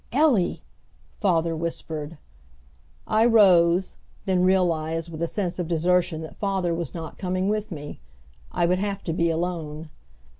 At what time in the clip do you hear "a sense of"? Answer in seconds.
5.21-5.67